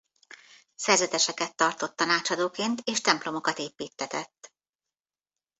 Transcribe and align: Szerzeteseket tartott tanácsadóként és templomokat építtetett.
Szerzeteseket 0.75 1.55
tartott 1.55 1.95
tanácsadóként 1.95 2.81
és 2.85 3.01
templomokat 3.01 3.59
építtetett. 3.59 4.53